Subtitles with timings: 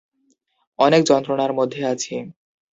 [0.79, 2.13] অনেক যন্ত্রণার মধ্যে আছি।